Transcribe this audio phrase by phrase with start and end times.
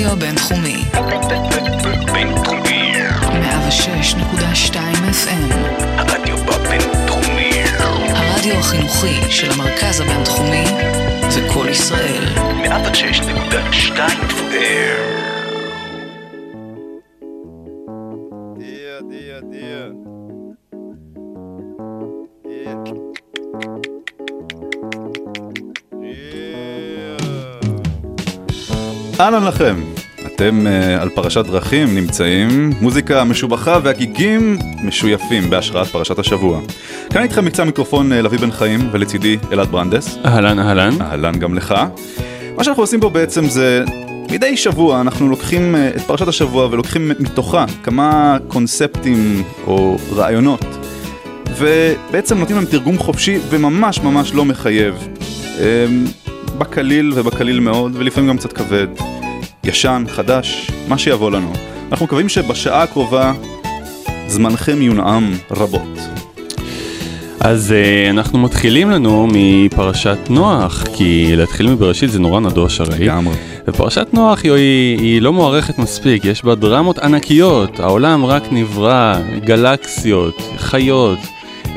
[0.00, 0.84] הרדיו הבינתחומי.
[2.12, 2.92] בינתחומי.
[4.70, 4.74] 106.2
[5.10, 5.54] FM.
[5.82, 7.50] הרדיו בבינתחומי.
[8.08, 10.64] הרדיו החינוכי של המרכז הבינתחומי
[11.28, 12.24] זה קול ישראל.
[12.64, 13.98] 106.2
[14.30, 14.40] FM.
[29.20, 29.76] אהלן לכם,
[30.40, 36.60] אתם uh, על פרשת דרכים נמצאים, מוזיקה משובחה והגיגים משויפים בהשראת פרשת השבוע.
[37.10, 40.18] כאן איתכם מקצה המיקרופון uh, לביא בן חיים ולצידי אלעד ברנדס.
[40.24, 41.02] אהלן אהלן.
[41.02, 41.74] אהלן גם לך.
[42.56, 43.84] מה שאנחנו עושים פה בעצם זה
[44.30, 50.64] מדי שבוע אנחנו לוקחים uh, את פרשת השבוע ולוקחים מתוכה כמה קונספטים או רעיונות
[51.56, 55.08] ובעצם נותנים להם תרגום חופשי וממש ממש לא מחייב.
[55.58, 59.19] Um, בקליל ובקליל מאוד ולפעמים גם קצת כבד.
[59.64, 61.52] ישן, חדש, מה שיבוא לנו.
[61.90, 63.32] אנחנו מקווים שבשעה הקרובה
[64.28, 65.98] זמנכם יונעם רבות.
[67.40, 72.98] אז uh, אנחנו מתחילים לנו מפרשת נוח, כי להתחיל מבראשית זה נורא נדוש הרי.
[72.98, 73.34] לגמרי.
[73.68, 79.14] ופרשת נוח היא, היא, היא לא מוערכת מספיק, יש בה דרמות ענקיות, העולם רק נברא,
[79.44, 81.18] גלקסיות, חיות,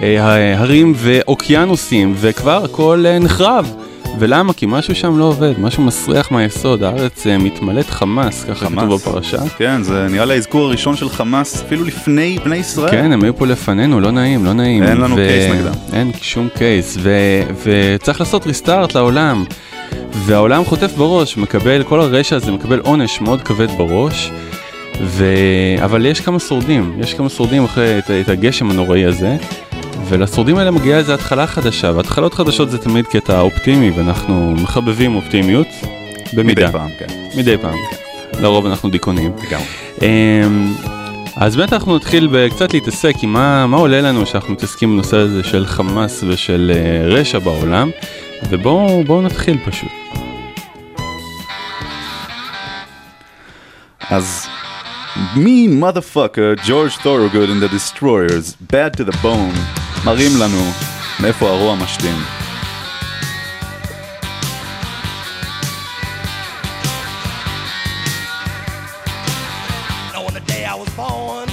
[0.02, 3.83] אה, הרים ואוקיינוסים, וכבר הכל אה, נחרב.
[4.20, 4.54] ולמה?
[4.54, 8.86] כי משהו שם לא עובד, משהו מסריח מהיסוד, הארץ אה, מתמלאת חמאס, ככה חמאס.
[8.86, 9.38] כתוב בפרשה.
[9.58, 12.92] כן, זה נראה לי האזכור הראשון של חמאס אפילו לפני בני ישראל.
[12.92, 14.84] כן, הם היו פה לפנינו, לא נעים, לא נעים.
[14.84, 15.74] אין לנו קייס נגדם.
[15.94, 17.12] אין שום קייס, ו...
[17.64, 19.46] וצריך לעשות ריסטארט לעולם.
[20.14, 24.32] והעולם חוטף בראש, מקבל, כל הרשע הזה מקבל עונש מאוד כבד בראש.
[25.02, 25.26] ו...
[25.84, 29.38] אבל יש כמה שורדים, יש כמה שורדים אחרי את, את הגשם הנוראי הזה.
[30.08, 35.68] ולשורדים האלה מגיעה איזו התחלה חדשה, והתחלות חדשות זה תמיד קטע אופטימי, ואנחנו מחבבים אופטימיות.
[36.34, 36.62] במידה.
[36.62, 37.06] מדי פעם, כן.
[37.38, 38.42] מדי פעם, כן.
[38.42, 39.32] לרוב אנחנו דיכאונים.
[39.48, 39.66] לגמרי.
[40.02, 40.74] אמ,
[41.36, 45.44] אז באמת אנחנו נתחיל קצת להתעסק עם מה, מה עולה לנו שאנחנו מתעסקים בנושא הזה
[45.44, 47.90] של חמאס ושל אה, רשע בעולם,
[48.50, 49.90] ובואו בואו נתחיל פשוט.
[54.10, 54.48] אז
[55.36, 60.72] מי motherfucker ג'ורג' תורגוד and the destroyers bad to the bone מראים לנו
[61.20, 62.16] מאיפה הרוע משתין.
[70.14, 71.48] Now on the day I was born,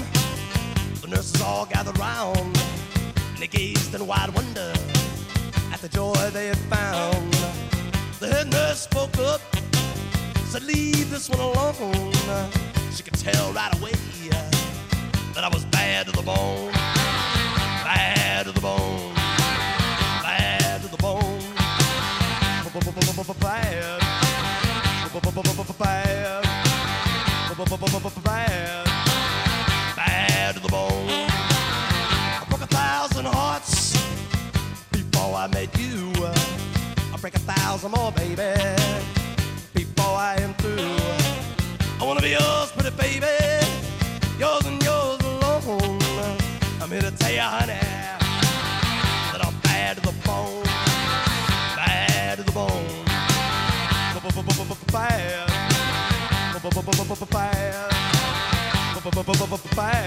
[1.03, 2.55] the nurses all gathered round,
[3.33, 4.72] and they gazed in wide wonder
[5.72, 7.33] at the joy they had found.
[8.22, 9.43] The head nurse spoke up,
[10.50, 12.10] said, "Leave this one alone."
[12.94, 13.94] She could tell right away
[15.34, 16.72] that I was bad to the bone,
[18.41, 19.15] bad to the bone,
[20.23, 21.21] bad to the bone,
[21.55, 22.73] bad,
[23.39, 24.01] bad,
[28.25, 28.84] bad,
[29.95, 31.09] bad to the bone.
[32.41, 33.93] I broke a thousand hearts
[34.91, 36.11] before I met you.
[37.12, 38.55] I break a thousand more, baby,
[39.75, 40.97] before I am through.
[42.01, 43.59] I wanna be yours, pretty baby,
[59.75, 60.00] Bye.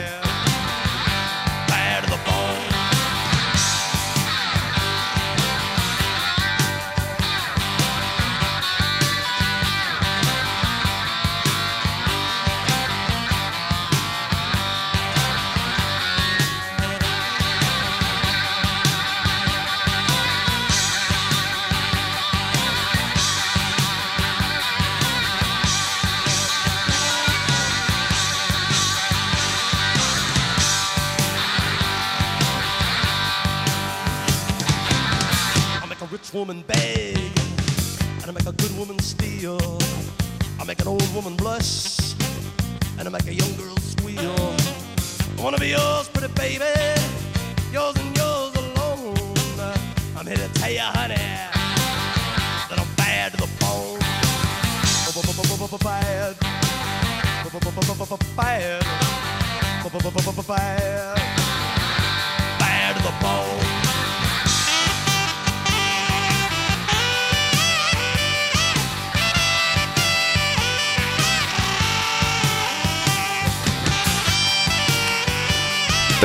[36.44, 36.83] woman bad.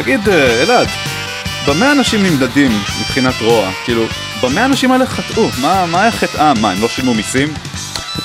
[0.08, 0.88] תגיד, אה, אלעד,
[1.66, 2.70] במה אנשים נמדדים
[3.00, 3.70] מבחינת רוע?
[3.84, 4.06] כאילו,
[4.42, 5.48] במה האנשים האלה חטאו?
[5.60, 6.60] מה, מה היה חטאם?
[6.60, 7.48] מה, הם לא שילמו מיסים?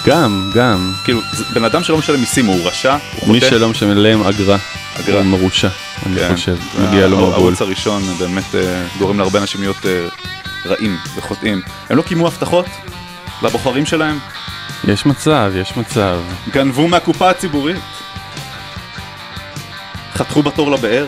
[0.06, 0.94] גם, גם.
[1.04, 1.22] כאילו,
[1.54, 2.98] בן אדם שלא משלם מיסים הוא רשע?
[3.16, 3.50] הוא מי חוטא?
[3.50, 4.58] שלא משלם אגרה,
[5.00, 5.18] אגרה.
[5.18, 5.68] הוא מרושע,
[6.06, 6.36] אני כן.
[6.36, 6.58] חושב.
[6.80, 7.34] מגיע לו מבול.
[7.34, 10.06] הערוץ הראשון באמת אה, גורם להרבה אנשים להיות אה,
[10.66, 11.62] רעים וחוטאים.
[11.90, 12.66] הם לא קיימו הבטחות
[13.42, 14.20] לבוחרים שלהם?
[14.88, 16.20] יש מצב, יש מצב.
[16.52, 17.78] גנבו מהקופה הציבורית?
[20.14, 21.08] חתכו בתור לבאר?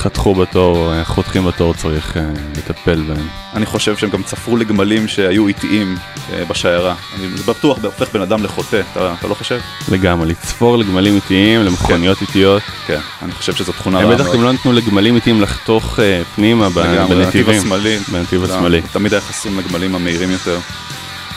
[0.00, 2.22] חתכו בתור, אה, חותכים בתור, צריך אה,
[2.56, 3.28] לטפל בהם.
[3.54, 5.96] אני חושב שהם גם צפרו לגמלים שהיו איטיים
[6.32, 6.94] אה, בשיירה.
[7.14, 9.58] אני בטוח זה הופך בן אדם לחוטא, אתה, אתה לא חושב?
[9.88, 12.62] לגמרי, לצפור לגמלים איטיים, למכוניות איטיות.
[12.86, 14.36] כן, אני חושב שזו תכונה הם רעה בטח מאוד.
[14.36, 17.60] גם לא נתנו לגמלים איטיים לחתוך אה, פנימה ב- לגמרי, בנתיב בנתיבים.
[17.60, 17.98] השמאלי.
[18.12, 18.82] בנתיב לא, השמאלי.
[18.92, 20.58] תמיד היה חסום לגמלים המהירים יותר.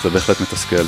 [0.04, 0.84] זה בהחלט מתסכל.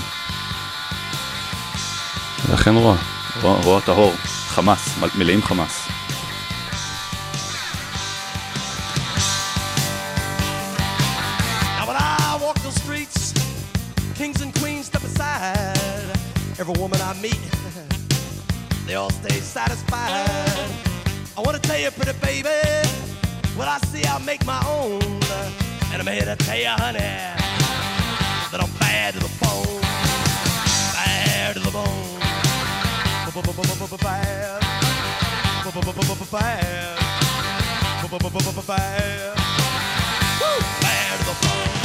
[2.54, 2.96] לכן רוע.
[3.42, 4.14] רוע רוע טהור,
[4.48, 5.85] חמאס, מלאים חמאס.
[21.76, 22.50] Tell you, pretty baby,
[23.58, 25.02] what I see I'll make my own.
[25.92, 29.82] And I'm here to tell you, honey, that I'm bad to the bone.
[30.94, 32.20] Bad to the bone.
[34.02, 34.62] Bad.
[38.68, 39.10] Bad.
[40.82, 41.20] Bad.
[41.20, 41.85] To the bone.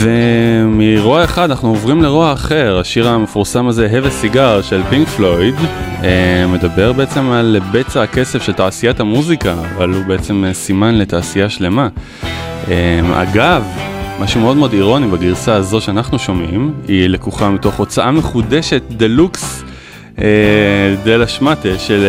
[0.00, 5.54] ומרוע אחד אנחנו עוברים לרוע אחר, השיר המפורסם הזה, Have a Cigar של פינק פלויד,
[6.02, 11.48] אה, מדבר בעצם על בצע הכסף של תעשיית המוזיקה, אבל הוא בעצם אה, סימן לתעשייה
[11.48, 11.88] שלמה.
[12.70, 13.64] אה, אגב,
[14.20, 19.64] משהו מאוד מאוד אירוני בגרסה הזו שאנחנו שומעים, היא לקוחה מתוך הוצאה מחודשת, דלוקס.
[21.04, 22.04] דלה שמטה של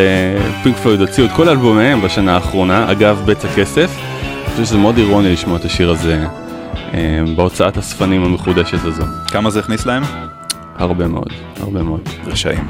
[0.62, 3.90] פינק פלויד הוציאו את כל אלבומיהם בשנה האחרונה, אגב בצע כסף.
[3.98, 6.26] אני חושב שזה מאוד אירוני לשמוע את השיר הזה
[7.36, 9.04] בהוצאת אספנים המחודשת הזו.
[9.28, 10.02] כמה זה הכניס להם?
[10.76, 11.28] הרבה מאוד,
[11.60, 12.08] הרבה מאוד.
[12.26, 12.68] רשעים.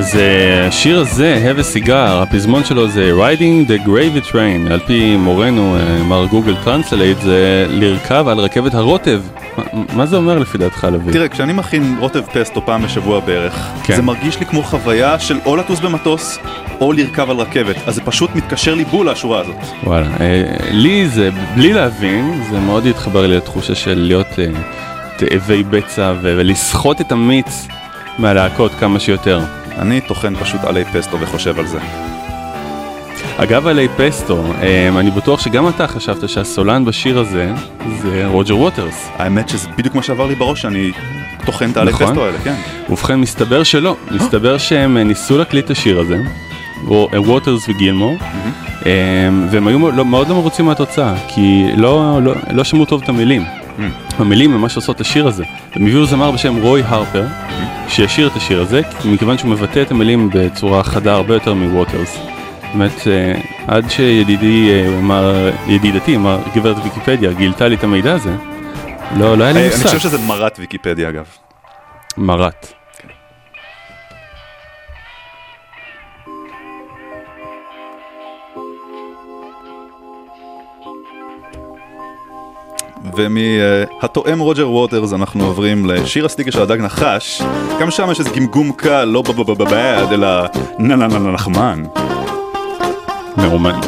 [0.00, 4.78] אז אה, השיר הזה, Have a Cigar, הפזמון שלו זה Riding the Gravy Train, על
[4.86, 9.20] פי מורנו, אה, מר גוגל טרנסלייט, זה לרכב על רכבת הרוטב.
[9.56, 11.12] מה- מה זה אומר לפי דעתך, לוי?
[11.12, 13.96] תראה, כשאני מכין רוטב פסטו פעם בשבוע בערך, כן.
[13.96, 16.38] זה מרגיש לי כמו חוויה של או לטוס במטוס,
[16.80, 19.56] או לרכב על רכבת, אז זה פשוט מתקשר לי בול לשורה הזאת.
[19.84, 24.46] וואלה, אה, לי זה, בלי להבין, זה מאוד התחבר לי לתחושה של להיות אה,
[25.16, 27.68] תאבי בצע ולסחוט את המיץ
[28.18, 29.40] מהלהקות כמה שיותר.
[29.80, 31.78] אני טוחן פשוט עלי פסטו וחושב על זה.
[33.36, 37.52] אגב עלי פסטו, אה, אני בטוח שגם אתה חשבת שהסולן בשיר הזה
[38.02, 39.08] זה רוג'ר ווטרס.
[39.16, 40.92] האמת שזה בדיוק מה שעבר לי בראש, אני
[41.46, 42.06] טוחן את העלי נכון.
[42.06, 42.54] פסטו האלה, כן.
[42.90, 46.16] ובכן, מסתבר שלא, מסתבר שהם אה, ניסו להקליט את השיר הזה,
[46.90, 48.16] אה, ווטרס וגילמור,
[48.86, 48.92] אה,
[49.50, 53.59] והם היו לא- מאוד לא מרוצים מהתוצאה, כי לא, לא, לא שמעו טוב את המילים.
[54.18, 55.44] המילים ממש עושות את השיר הזה.
[55.72, 57.26] הם הביאו זמר בשם רוי הרפר,
[57.88, 62.18] שישיר את השיר הזה, מכיוון שהוא מבטא את המילים בצורה חדה הרבה יותר מווטרס.
[62.74, 68.30] באמת, אה, עד שידידי, אה, אמר, ידידתי, אמר, גברת ויקיפדיה, גילתה לי את המידע הזה,
[69.16, 69.86] לא, לא היה לי אה, אני מושג.
[69.86, 71.26] חושב שזה מרת ויקיפדיה אגב.
[72.16, 72.79] מרת.
[83.16, 87.42] ומהתואם רוג'ר ווטרס אנחנו עוברים לשיר הסטיקר של הדג נחש.
[87.80, 90.28] גם שם יש איזה גמגום קל, לא בבבבבד, אלא
[90.78, 91.82] נה נה נה נחמן.
[93.36, 93.80] מאומן.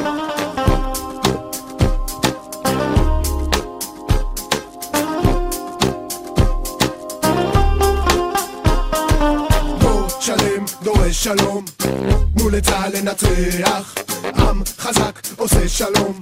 [12.53, 13.95] לצה"ל לנצח,
[14.35, 16.21] עם חזק עושה שלום,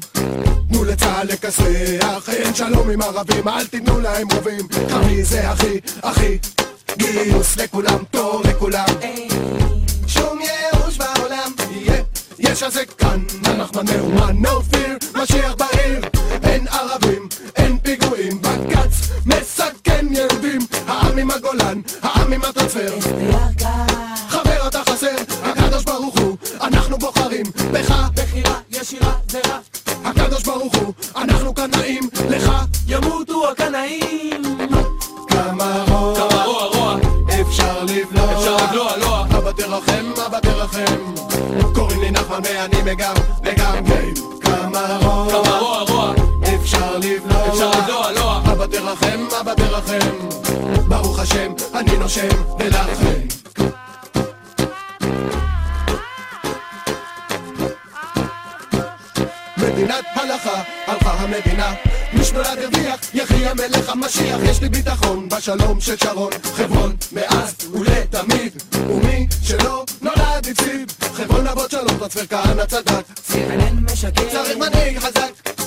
[0.68, 6.38] תנו לצה"ל לכסח, אין שלום עם ערבים, אל תיתנו להם רובים, קרבי זה הכי, הכי,
[6.96, 8.87] גיוס לכולם, תור לכולם,
[10.06, 12.02] שום ייאוש בעולם, יהיה,
[12.38, 16.00] יש הזה כאן, אנחנו מאומן, no fear, משיח בעיר,
[16.42, 22.94] אין ערבים, אין פיגועים, בג"ץ מסכן יהודים, העם עם הגולן, העם עם הטרנספר,
[25.90, 29.59] ברוך הוא, אנחנו בוחרים בך בחירה ישירה זה רע.
[30.04, 32.52] הקדוש ברוך הוא, אנחנו קנאים לך,
[32.87, 34.42] ימותו הקנאים.
[35.28, 36.97] כמה רוע, כמה רוע, רוע,
[37.40, 41.14] אפשר לבלוע, אפשר לבלוע, לוע, אבא תרחם, אבא תרחם.
[41.75, 44.14] קוראים לי נחמן ואני מגם, גיי.
[44.40, 46.14] כמה רוע, כמה רוע, רוע,
[46.54, 50.28] אפשר לבלוע, אפשר לבלוע, לוע, אבא תרחם, אבא תרחם.
[50.88, 52.28] ברוך השם, אני נושם,
[52.59, 53.39] ולכם.
[60.40, 61.75] מדינת הלכה, המדינה.
[62.12, 64.38] מי שנולד הרוויח, יחי המלך המשיח.
[64.42, 68.62] יש לי ביטחון בשלום של שרון, חברון, מאז ולתמיד.
[68.88, 70.92] ומי שלא נולד הפסיד.
[71.00, 73.04] חברון אבות שלום, טרנספר כהנא צדק.
[74.32, 75.60] צריך מנהיג חזק.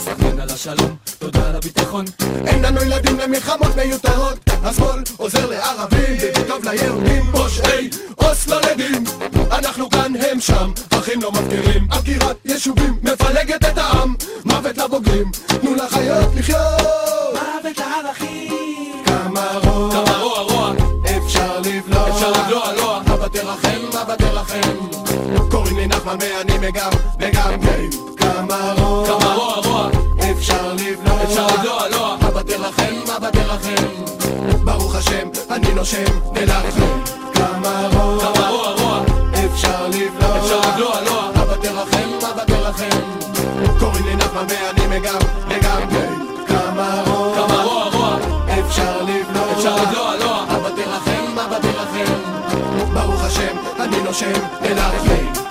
[2.47, 9.03] אין לנו ילדים למלחמות מיותרות השמאל עוזר לערבים וטוב ליהודים פושעי אוסלו לדין
[9.51, 11.87] אנחנו כאן הם שם אחים לא מפקירים.
[11.91, 15.31] עקירת יישובים מפלגת את העם מוות לבוגרים.
[15.47, 16.57] תנו לחיות לחיות.
[17.33, 19.03] מוות לערכים.
[19.05, 20.73] כמה רוע כמה רוע רוע.
[21.17, 22.09] אפשר לבלוע.
[22.09, 24.77] אפשר לבלוע לוע אבא תרחם אבא תרחם.
[25.51, 28.12] קוראים לי נחמן ואני מגם וגם גיי
[35.53, 36.03] אני נושם
[36.35, 36.99] ולכם
[37.33, 39.01] כמה רוע כמה רוע רוע
[39.45, 40.37] אפשר לבלוע.
[40.37, 42.99] אפשר לבלוע לוע אבא תרחם אבא תרחם
[43.79, 46.07] קוראים לי נחמן ואני מגם גיי
[46.47, 47.89] כמה רוע כמה רוע.
[47.93, 48.17] רוע
[48.59, 49.51] אפשר לבלוע.
[49.57, 52.13] אפשר לבלוע לוע אבא תרחם אבא תרחם
[52.93, 54.31] ברוך השם אני נושם
[54.61, 55.42] ולכם לחסל,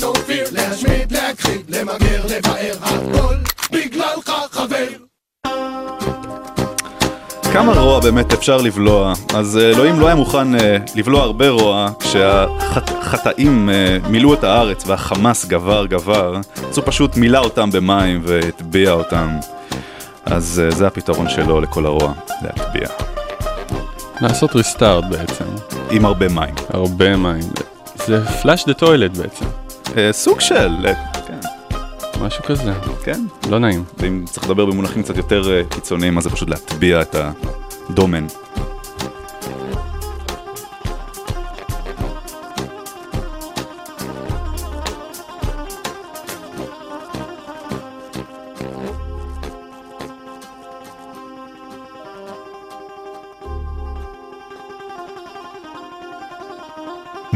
[0.00, 3.34] מוות, no fear, להשמיד, להכחיד, למגר, לבאר, הכל
[3.72, 4.86] בגללך חבר.
[7.52, 11.88] כמה רוע באמת אפשר לבלוע, אז אה, אלוהים לא היה מוכן אה, לבלוע הרבה רוע
[12.00, 13.68] כשהחטאים
[14.08, 16.36] מילאו את הארץ והחמאס גבר גבר,
[16.68, 19.28] אז הוא פשוט מילא אותם במים והטביע אותם.
[20.24, 22.88] אז אה, זה הפתרון שלו לכל הרוע, להטביע.
[24.20, 25.44] לעשות ריסטארט בעצם,
[25.90, 26.54] עם הרבה מים.
[26.68, 27.50] הרבה מים.
[28.06, 29.61] זה פלאש דה טוילט בעצם, אה,
[30.12, 30.94] סוג של, אה,
[31.26, 31.38] כן,
[32.20, 32.72] משהו כזה,
[33.04, 33.20] כן.
[33.50, 33.84] לא נעים.
[33.98, 37.16] ואם צריך לדבר במונחים קצת יותר אה, קיצוניים, אז זה פשוט להטביע את
[37.90, 38.26] הדומן.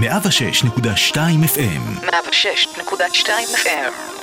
[0.08, 4.15] 106.2 FM 106.2 FM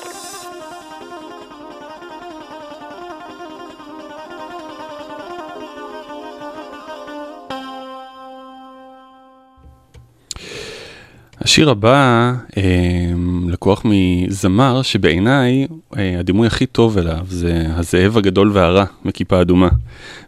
[11.44, 12.64] השיר הבא אה,
[13.48, 19.70] לקוח מזמר שבעיניי אה, הדימוי הכי טוב אליו זה הזאב הגדול והרע מכיפה אדומה.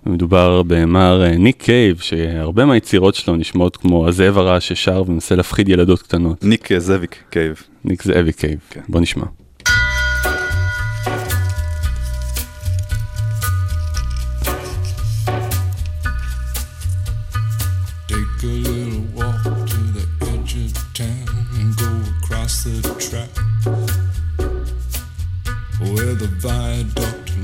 [0.05, 5.69] מדובר במר אה, ניק קייב שהרבה מהיצירות שלו נשמעות כמו הזאב הרע ששר ומנסה להפחיד
[5.69, 6.43] ילדות קטנות.
[6.43, 7.63] ניק אה, זאביק קייב.
[7.85, 8.81] ניק זאבי קייב, כן.
[8.89, 9.25] בוא נשמע.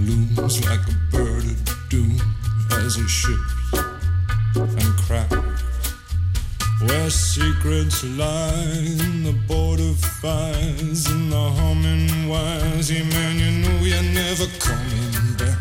[0.08, 2.18] Looms like a bird of doom
[2.72, 3.74] as it shifts
[4.56, 5.36] and cracks.
[6.82, 12.90] Where secrets lie in the border fires and the humming wires.
[12.92, 15.60] Yeah, man, you know you're never coming back.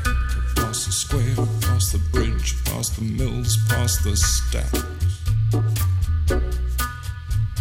[0.52, 4.99] Across the square, across the bridge, past the mills, past the stacks.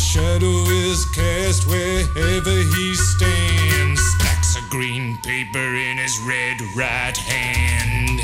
[0.00, 4.00] His shadow is cast wherever he stands.
[4.00, 8.20] Stacks of green paper in his red right hand.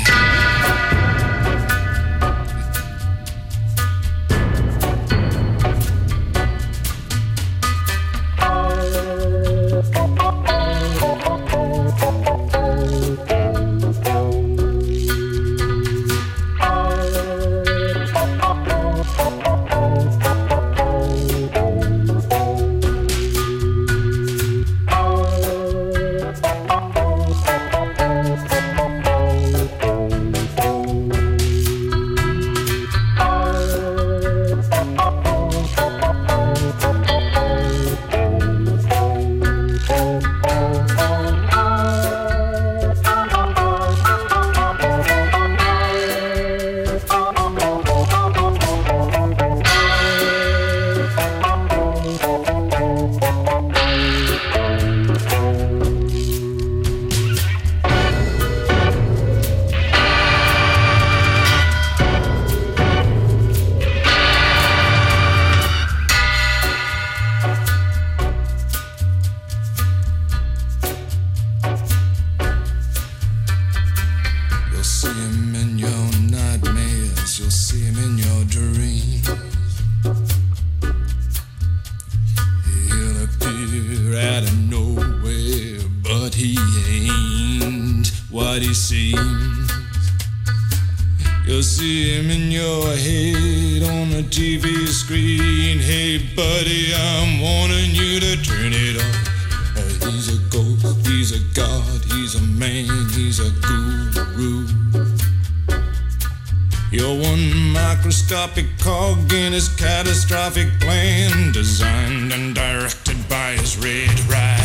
[106.89, 114.56] You're one microscopic cog in his catastrophic plan, designed and directed by his red right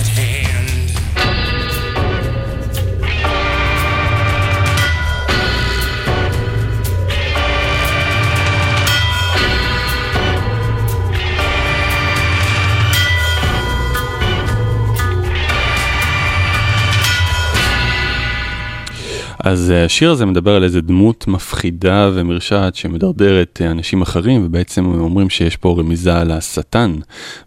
[19.42, 24.86] אז אה, השיר הזה מדבר על איזה דמות מפחידה ומרשעת שמדרדרת אה, אנשים אחרים, ובעצם
[24.86, 26.94] אומרים שיש פה רמיזה על השטן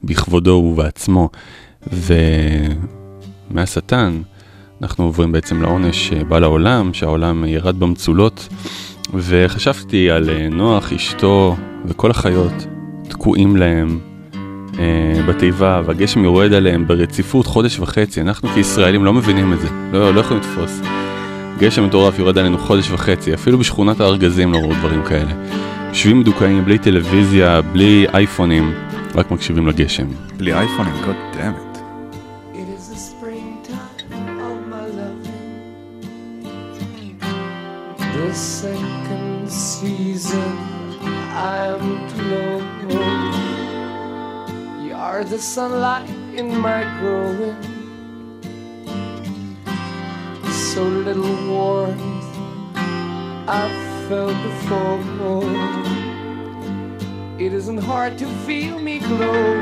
[0.04, 1.30] בכבודו ובעצמו.
[3.52, 4.22] ומהשטן
[4.82, 8.48] אנחנו עוברים בעצם לעונש שבא לעולם, שהעולם ירד במצולות.
[9.14, 11.56] וחשבתי על אה, נוח, אשתו
[11.86, 12.68] וכל החיות
[13.10, 14.00] תקועים להם
[14.80, 18.22] אה, בתיבה, והגשם יורד עליהם ברציפות חודש וחצי.
[18.22, 20.82] אנחנו כישראלים לא מבינים את זה, לא, לא יכולים לתפוס.
[21.60, 25.32] גשם מטורף יורד עלינו חודש וחצי, אפילו בשכונת הארגזים לא ראו דברים כאלה.
[25.90, 28.74] יושבים מדוכאים, בלי טלוויזיה, בלי אייפונים,
[29.16, 30.08] רק מקשיבים לגשם.
[30.38, 31.76] בלי אייפונים, God damn it.
[38.66, 40.52] Second season.
[41.36, 41.86] I'm
[44.86, 47.75] you are the sunlight in my growing.
[50.76, 52.02] So little warmth
[53.48, 55.42] I've felt before.
[57.40, 59.56] It isn't hard to feel me glow.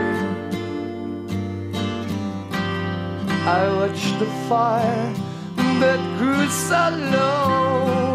[3.45, 5.13] I watched the fire
[5.55, 8.12] that grew so low.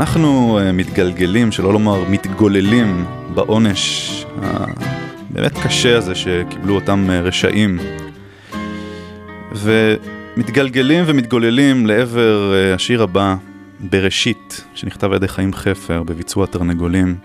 [0.00, 7.78] אנחנו אה, מתגלגלים, שלא לומר מתגוללים, בעונש הבאמת קשה הזה שקיבלו אותם אה, רשעים.
[9.52, 13.34] ומתגלגלים ומתגוללים לעבר אה, השיר הבא,
[13.80, 17.16] בראשית, שנכתב על ידי חיים חפר בביצוע תרנגולים.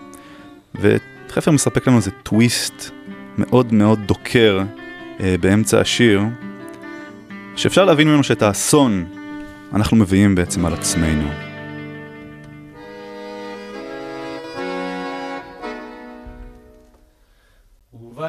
[0.74, 2.90] וחפר מספק לנו איזה טוויסט
[3.38, 4.62] מאוד מאוד דוקר
[5.40, 6.22] באמצע השיר,
[7.56, 9.04] שאפשר להבין ממנו שאת האסון
[9.74, 11.45] אנחנו מביאים בעצם על עצמנו.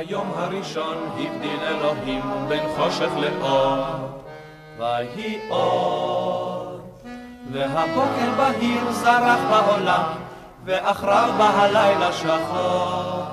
[0.02, 3.84] וביום הראשון הבדיל אלוהים בין חושך לאור,
[4.78, 6.80] ויהי אור.
[7.52, 10.04] והבוקר בהיר זרח בעולם,
[10.66, 13.24] ואחריו בא הלילה שחור.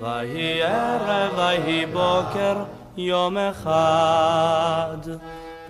[0.00, 2.56] ויהי ערב, ויהי בוקר,
[2.96, 4.98] יום אחד.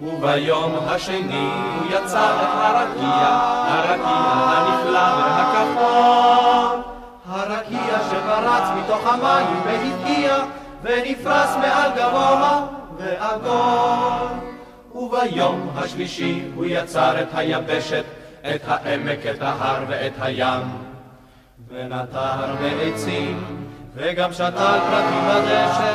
[0.02, 3.28] וביום השני הוא יצא את הרקיע,
[3.66, 6.91] הרקיע הנפלא והכחול.
[7.32, 10.36] הרקיע שפרץ מתוך המים והבקיע,
[10.82, 12.66] ונפרס מעל גבוה
[12.98, 14.28] ועגול.
[14.94, 18.04] וביום השלישי הוא יצר את היבשת,
[18.40, 20.62] את העמק, את ההר ואת הים.
[21.68, 25.94] ונטר בעצים, וגם שתל פרטים בדשא,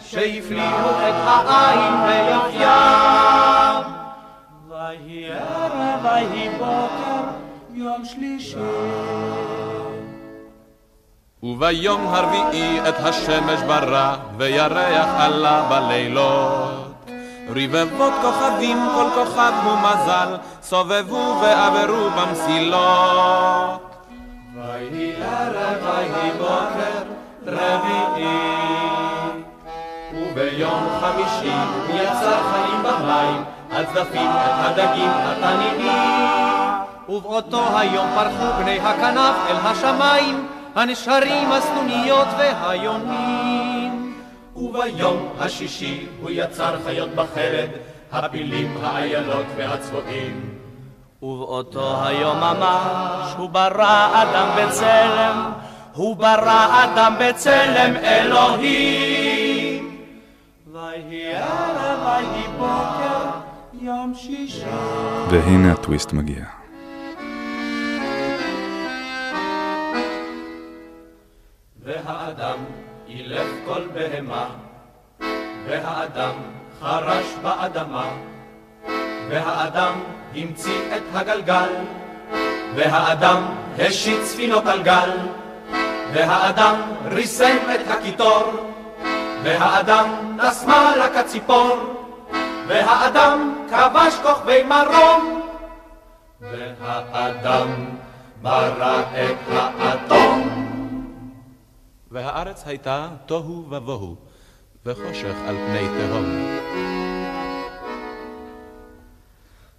[0.00, 2.68] שהפליאו את העין ויופיים.
[4.68, 7.22] ויהי ערב, ויהי בוקר,
[7.74, 8.58] יום שלישי.
[11.42, 17.10] וביום הרביעי את השמש ברא, וירח עלה בלילות.
[17.48, 22.80] רבבות כוכבים, כל כוכב הוא מזל, סובבו ועברו במסילות.
[24.54, 27.02] ויהי ערב, ויהי בוקר,
[27.46, 28.38] רביעי.
[30.14, 31.54] וביום חמישי
[31.86, 36.28] הוא יצר חיים במים, הצדפים, הדגים, התנינים.
[37.08, 40.48] ובאותו היום פרחו בני הכנף אל השמיים,
[40.78, 44.14] הנשרים, הסנוניות והיונים.
[44.56, 47.68] וביום השישי הוא יצר חיות בחרד,
[48.12, 50.54] הפילים, האיילות והצבועים.
[51.22, 55.52] ובאותו היום ממש הוא ברא אדם בצלם,
[55.94, 59.98] הוא ברא אדם בצלם אלוהים.
[60.72, 63.30] ויהי ערב, ויהי בוקר,
[63.72, 64.64] יום שישי.
[65.30, 66.57] והנה הטוויסט מגיע.
[71.88, 72.58] והאדם
[73.08, 74.46] אילף כל בהמה,
[75.66, 76.34] והאדם
[76.80, 78.10] חרש באדמה,
[79.28, 80.00] והאדם
[80.34, 81.72] המציא את הגלגל,
[82.74, 83.42] והאדם
[83.78, 85.10] השית ספינות על גל,
[86.12, 88.52] והאדם ריסם את הקיטור,
[89.42, 91.76] והאדם טס מעלה כציפור,
[92.66, 95.42] והאדם כבש כוכבי מרום,
[96.40, 97.68] והאדם
[98.42, 100.67] ברא את האטום.
[102.10, 104.16] והארץ הייתה תוהו ובוהו,
[104.86, 106.24] וחושך על פני תהום.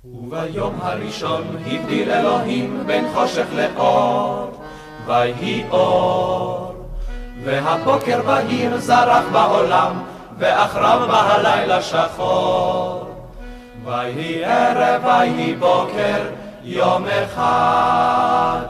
[0.05, 4.63] וביום הראשון הבדיל אלוהים בין חושך לאור,
[5.05, 6.73] ויהי אור.
[7.43, 10.03] והבוקר בהיר זרח בעולם,
[10.37, 13.05] ואחריו בא הלילה שחור.
[13.85, 16.21] ויהי ערב, ויהי בוקר,
[16.63, 18.65] יום אחד.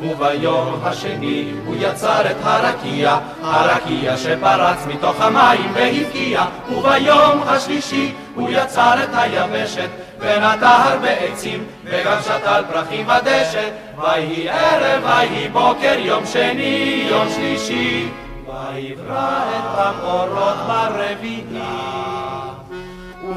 [0.00, 8.94] וביום השני הוא יצר את הרקיע, הרקיע שפרץ מתוך המים והבקיע, וביום השלישי הוא יצר
[9.04, 17.06] את היבשת, ונטע הרבה עצים, וגם שתל פרחים בדשא, ויהי ערב, ויהי בוקר, יום שני,
[17.10, 18.08] יום שלישי,
[18.46, 22.01] ויברא את המורות ברביעי.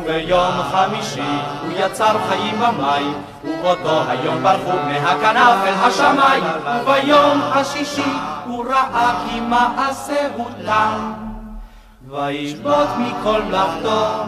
[0.06, 1.22] וביום חמישי
[1.62, 3.14] הוא יצר חיים במים,
[3.44, 6.44] ובאותו היום ברחו מהכנף אל השמיים,
[6.82, 8.12] וביום השישי
[8.46, 11.14] הוא ראה כי מעשהו תם,
[12.10, 14.24] וישבות מכל מלאכתו,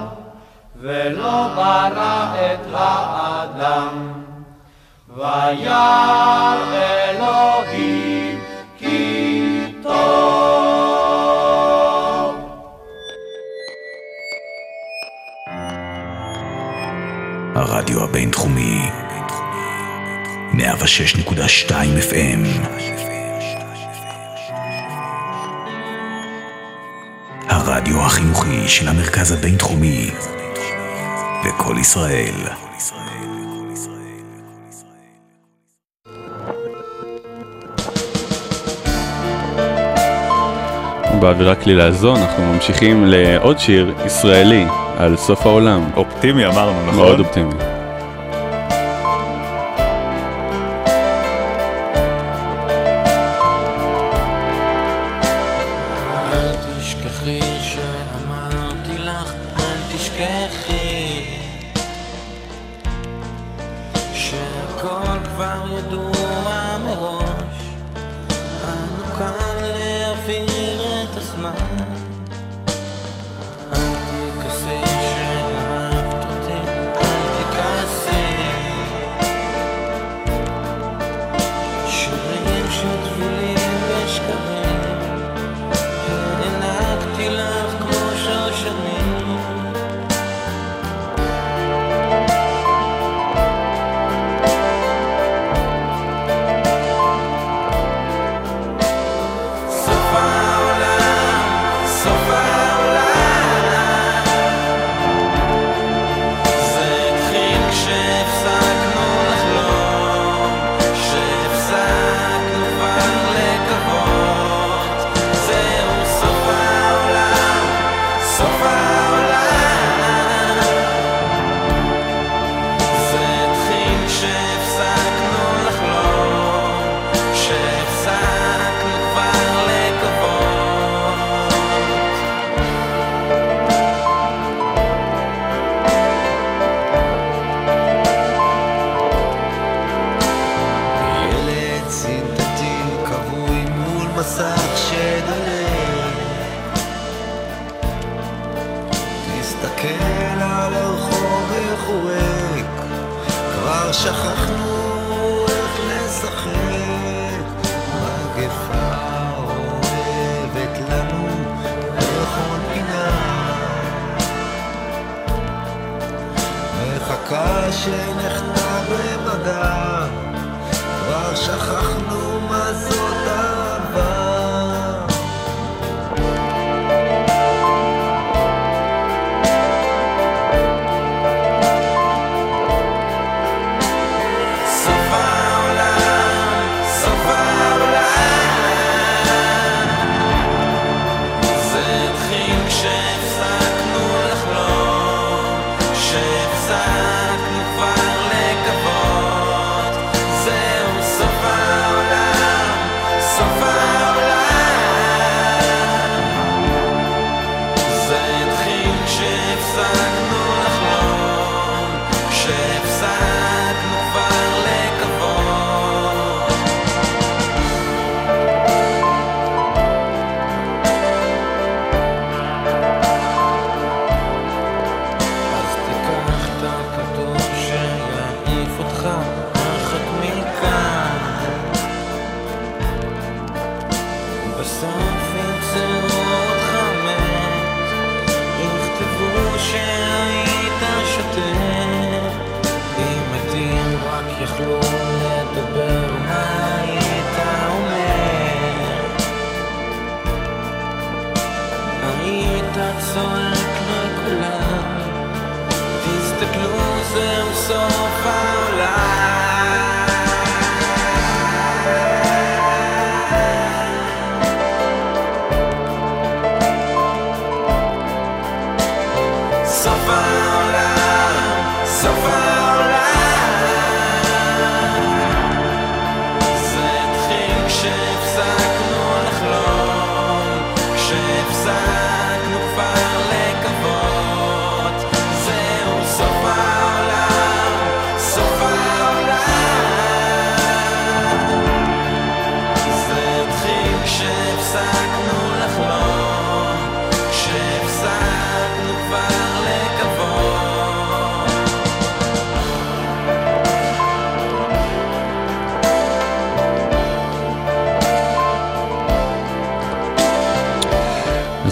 [0.76, 4.14] ולא ברא את האדם.
[5.18, 7.97] וירא אלוהים
[17.58, 18.82] הרדיו הבינתחומי,
[20.54, 21.72] 106.2
[22.10, 22.48] FM.
[27.50, 30.12] הרדיו החינוכי של המרכז הבינתחומי,
[31.46, 32.36] בקול ישראל.
[41.20, 44.66] באווירה כלילה זו אנחנו ממשיכים לעוד שיר ישראלי
[44.98, 45.84] על סוף העולם.
[45.96, 46.96] אופטימי אמרנו, נכון?
[46.96, 47.77] מאוד אופטימי.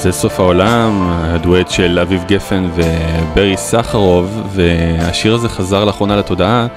[0.06, 6.68] זה סוף העולם, הדואט של אביב גפן וברי סחרוב, והשיר הזה חזר לאחרונה לתודעה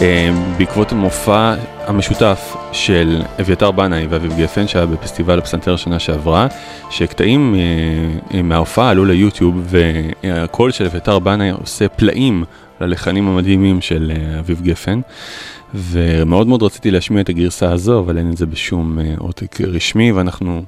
[0.00, 1.54] אה, בעקבות המופע
[1.86, 6.46] המשותף של אביתר בנאי ואביב גפן, שהיה בפסטיבל הפסנתר שנה שעברה,
[6.90, 7.54] שקטעים
[8.34, 9.74] אה, מההופעה עלו ליוטיוב,
[10.22, 12.44] והקול של אביתר בנאי עושה פלאים
[12.80, 15.00] ללחנים המדהימים של אה, אביב גפן.
[15.74, 20.12] ומאוד מאוד רציתי להשמיע את הגרסה הזו, אבל אין את זה בשום אה, עותק רשמי,
[20.12, 20.62] ואנחנו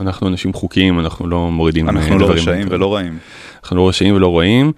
[0.00, 2.42] אנחנו אנשים חוקיים, אנחנו לא מורידים אנחנו אה, לא דברים.
[2.42, 3.18] רשעים ולא רעים.
[3.62, 4.72] אנחנו לא רשעים ולא רואים.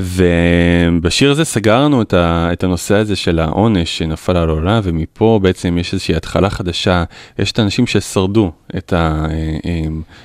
[0.00, 5.78] ובשיר הזה סגרנו את, ה, את הנושא הזה של העונש שנפל על העולם, ומפה בעצם
[5.78, 7.04] יש איזושהי התחלה חדשה.
[7.38, 9.80] יש את האנשים ששרדו את ה, אה, אה,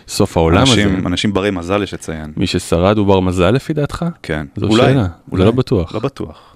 [0.07, 1.07] סוף העולם אנשים, הזה.
[1.07, 2.33] אנשים ברי מזל יש לציין.
[2.37, 4.05] מי ששרד הוא בר מזל לפי דעתך?
[4.23, 4.45] כן.
[4.55, 5.41] זו אולי, שאלה, אולי.
[5.41, 5.93] זה לא בטוח.
[5.93, 6.55] לא בטוח.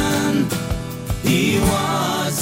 [1.31, 2.37] he was.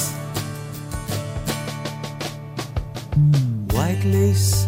[3.75, 4.65] White lace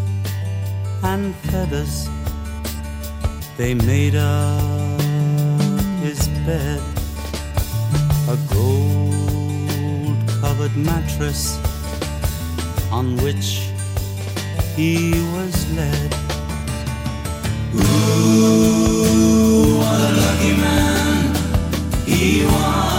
[1.01, 2.07] and feathers,
[3.57, 5.01] they made up
[6.05, 6.81] his bed.
[8.35, 11.57] A gold covered mattress
[12.91, 13.49] on which
[14.75, 14.93] he
[15.35, 16.11] was led.
[17.73, 18.99] Ooh,
[19.79, 21.35] what a lucky man
[22.05, 22.90] he was.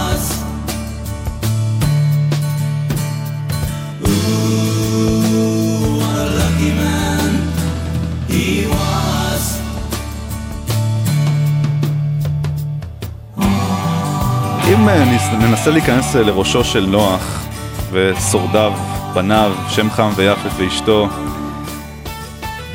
[15.39, 17.45] ננסה להיכנס אה, לראשו של נוח
[17.91, 18.73] ושורדיו,
[19.13, 21.09] בניו, שם חם ויפת ואשתו,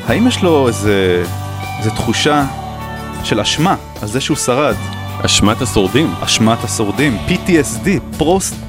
[0.07, 1.23] האם יש לו איזה,
[1.79, 2.45] איזה תחושה
[3.23, 4.75] של אשמה על זה שהוא שרד?
[5.25, 6.13] אשמת השורדים.
[6.23, 8.17] אשמת השורדים, PTSD,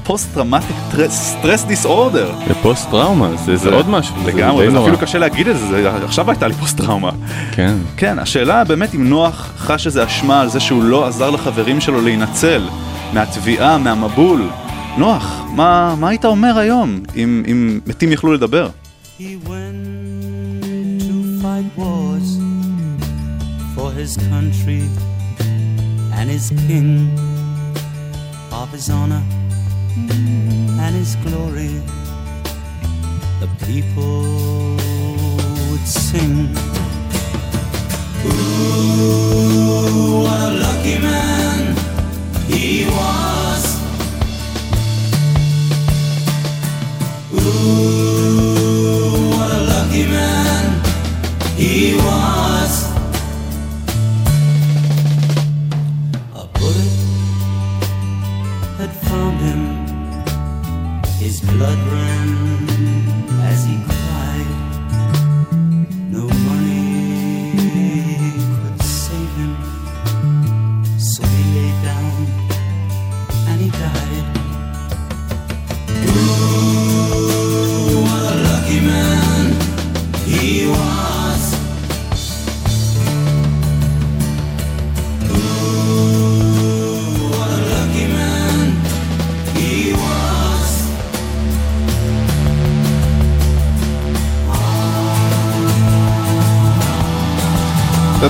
[0.03, 0.75] post traumatic
[1.07, 2.31] stress disorder.
[2.47, 4.15] זה פוסט טראומה, זה, זה עוד משהו.
[4.25, 4.85] זה לגמרי, זה נורא.
[4.85, 7.11] אפילו קשה להגיד את זה, זה, עכשיו הייתה לי פוסט טראומה.
[7.51, 7.75] כן.
[7.97, 12.01] כן, השאלה באמת אם נוח חש איזה אשמה על זה שהוא לא עזר לחברים שלו
[12.01, 12.67] להינצל
[13.13, 14.49] מהתביעה, מהמבול.
[14.97, 18.69] נוח, מה, מה היית אומר היום אם, אם מתים יכלו לדבר?
[24.07, 24.83] His country
[26.17, 26.89] and his king,
[28.51, 29.23] of his honor
[30.83, 31.73] and his glory.
[33.41, 34.77] The people
[35.69, 36.35] would sing.
[38.25, 41.70] Ooh, what a lucky man
[42.47, 43.63] he was.
[47.33, 50.63] Ooh, what a lucky man
[51.55, 52.71] he was.
[56.35, 56.93] A bullet
[58.77, 59.61] had found him.
[61.19, 62.29] His blood ran
[63.49, 63.90] as he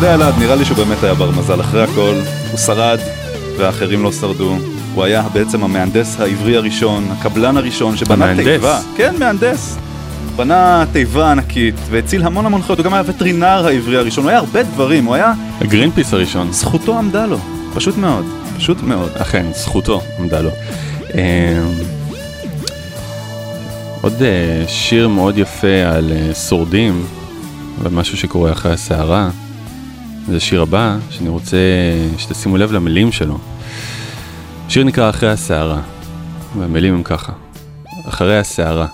[0.02, 1.62] יודע, אלעד, נראה לי שהוא באמת היה בר מזל.
[1.62, 2.16] אחרי הכל,
[2.52, 3.00] הוא שרד
[3.58, 4.58] והאחרים לא שרדו.
[4.94, 8.46] הוא היה בעצם המהנדס העברי הראשון, הקבלן הראשון שבנה המהנדס.
[8.46, 8.80] תיבה.
[8.98, 9.78] כן, מהנדס.
[10.36, 14.40] בנה תיבה ענקית והציל המון המון חיות, הוא גם היה הווטרינר העברי הראשון, הוא היה
[14.40, 15.34] הרבה דברים, הוא היה...
[15.62, 16.52] הגרינפיס הראשון.
[16.52, 17.38] זכותו עמדה לו,
[17.74, 18.26] פשוט מאוד,
[18.58, 19.12] פשוט מאוד.
[19.18, 20.50] אכן, זכותו עמדה לו.
[21.16, 21.64] אה,
[24.02, 27.06] עוד אה, שיר מאוד יפה על אה, שורדים,
[27.84, 29.30] ומשהו שקורה אחרי הסערה,
[30.28, 31.58] זה השיר הבא, שאני רוצה
[32.18, 33.38] שתשימו לב למילים שלו.
[34.68, 35.82] השיר נקרא אחרי הסערה,
[36.58, 37.34] והמילים הם ככה:
[38.08, 38.88] אחרי הסערה,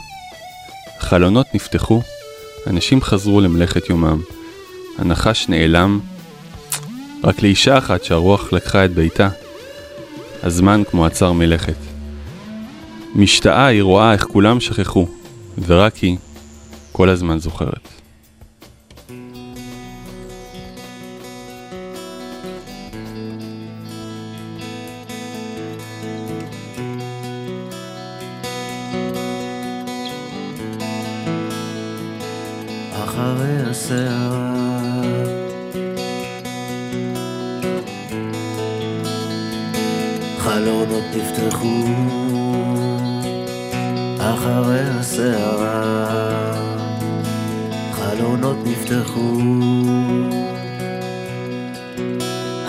[0.99, 2.01] חלונות נפתחו,
[2.67, 4.21] אנשים חזרו למלאכת יומם,
[4.97, 5.99] הנחש נעלם,
[7.23, 9.29] רק לאישה אחת שהרוח לקחה את ביתה.
[10.43, 11.77] הזמן כמו עצר מלכת.
[13.15, 15.07] משתאה היא רואה איך כולם שכחו,
[15.65, 16.17] ורק היא
[16.91, 17.87] כל הזמן זוכרת.
[40.47, 41.83] חלונות נפתחו.
[44.19, 46.53] אחרי הסערה
[47.91, 49.41] חלונות נפתחו.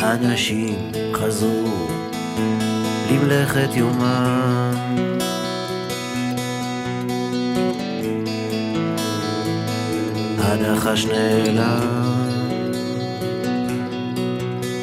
[0.02, 1.88] אנשים חזרו
[3.10, 4.74] למלאכת יומם
[10.38, 12.18] הנחש נעלם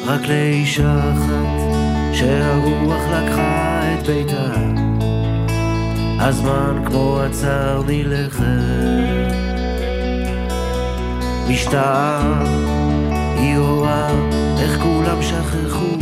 [0.06, 1.65] רק לאישה אחת
[2.16, 4.52] שהרוח לקחה את ביתה
[6.20, 8.42] הזמן כמו עצר מלכת.
[11.48, 12.20] משתאה
[13.38, 14.08] היא רואה
[14.58, 15.96] איך כולם שכחו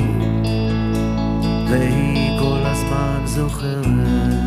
[1.68, 4.43] והיא כל הזמן זוכרת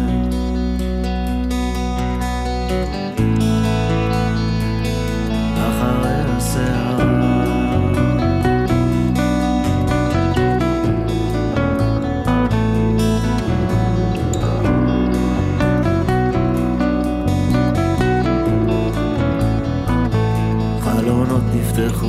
[21.87, 22.07] נפתחו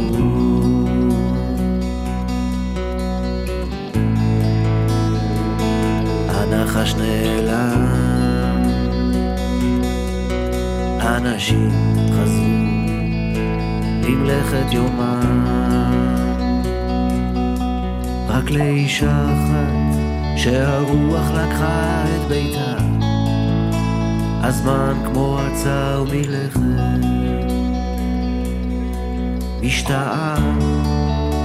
[6.28, 7.86] הנחש נעלם.
[11.00, 11.70] אנשים
[12.12, 12.58] חזרו.
[14.02, 15.44] למלאכת יומם.
[18.28, 19.98] רק לאישה אחת
[20.36, 22.76] שהרוח לקחה את ביתה.
[24.42, 26.77] הזמן כמו עצר מלכת
[29.62, 30.34] משתאה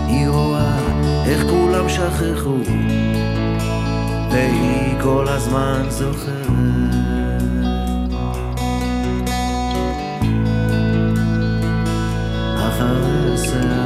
[0.07, 0.77] היא רואה
[1.25, 2.57] איך כולם שכחו
[4.31, 6.53] והיא כל הזמן זוכרת.
[12.57, 13.82] אחרי הסערה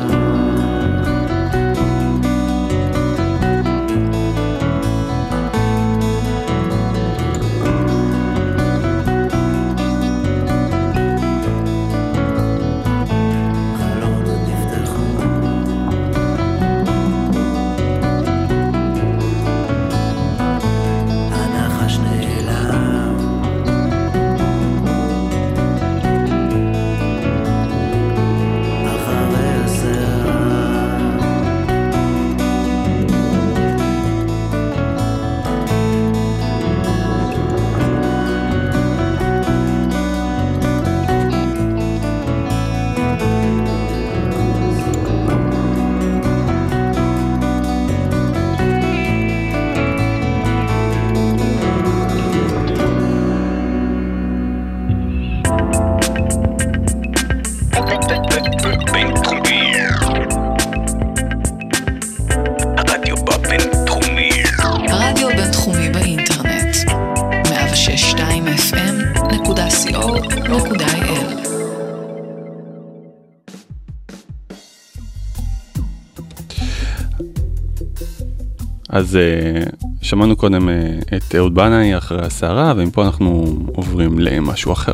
[80.17, 84.91] שמענו קודם uh, את אהוד בנאי אחרי הסערה, ומפה אנחנו עוברים למשהו אחר.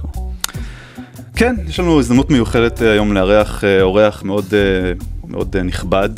[1.35, 4.91] כן, יש לנו הזדמנות מיוחדת אה, היום לארח אה, אורח מאוד, אה,
[5.27, 6.09] מאוד אה, נכבד,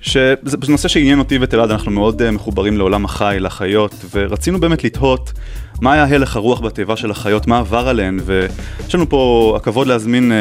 [0.00, 0.36] שזה
[0.68, 5.32] נושא שעניין אותי ואת אלעד, אנחנו מאוד אה, מחוברים לעולם החי, לחיות, ורצינו באמת לתהות
[5.80, 10.32] מה היה הלך הרוח בתיבה של החיות, מה עבר עליהן, ויש לנו פה הכבוד להזמין
[10.32, 10.36] אה,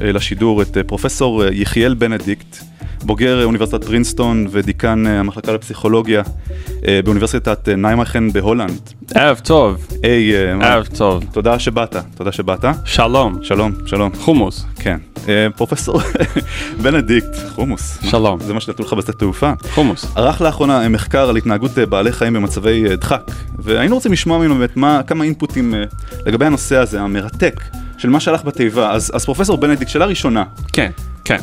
[0.00, 2.71] אה, לשידור את אה, פרופסור אה, יחיאל בנדיקט,
[3.04, 6.22] בוגר אה, אוניברסיטת פרינסטון ודיקן אה, המחלקה לפסיכולוגיה
[6.88, 8.80] אה, באוניברסיטת ניימיכן בהולנד.
[9.14, 9.86] ערב טוב.
[10.02, 11.24] היי, ערב טוב.
[11.32, 12.64] תודה שבאת, תודה שבאת.
[12.84, 13.38] שלום.
[13.42, 14.10] שלום, שלום.
[14.14, 14.66] חומוס.
[14.76, 14.98] כן.
[15.56, 16.00] פרופסור
[16.82, 17.98] בנדיקט, חומוס.
[18.10, 18.40] שלום.
[18.40, 19.52] זה מה שנתנו לך בשדה תעופה.
[19.70, 20.06] חומוס.
[20.16, 23.22] ערך לאחרונה מחקר על התנהגות בעלי חיים במצבי דחק,
[23.58, 25.74] והיינו רוצים לשמוע ממנו באמת מה, כמה אינפוטים
[26.26, 27.60] לגבי הנושא הזה, המרתק,
[27.98, 28.90] של מה שהלך בתיבה.
[28.90, 30.44] אז, אז פרופסור בנדיקט, שאלה ראשונה.
[30.72, 30.90] כן,
[31.24, 31.38] כן.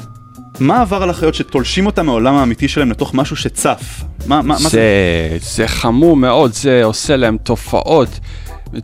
[0.59, 4.03] מה עבר על החיות שתולשים אותם מהעולם האמיתי שלהם לתוך משהו שצף?
[4.27, 4.81] מה, מה, מה זה,
[5.41, 8.19] זה חמור מאוד, זה עושה להם תופעות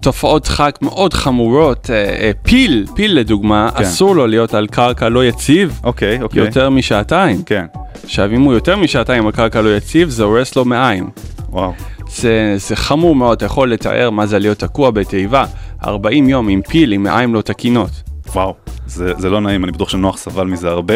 [0.01, 3.83] תופעות דחק מאוד חמורות, אה, אה, פיל, פיל לדוגמה, כן.
[3.83, 6.45] אסור לו להיות על קרקע לא יציב אוקיי, אוקיי.
[6.45, 7.43] יותר משעתיים.
[7.43, 7.65] כן.
[8.03, 11.09] עכשיו, אם הוא יותר משעתיים על קרקע לא יציב, זה הורס לו מעיים.
[11.49, 11.73] וואו.
[12.09, 15.45] זה, זה חמור מאוד, אתה יכול לתאר מה זה להיות תקוע בתיבה
[15.85, 17.89] 40 יום עם פיל, עם מעיים לא תקינות.
[18.35, 18.53] וואו.
[18.87, 20.93] זה, זה לא נעים, אני בטוח שנוח סבל מזה הרבה.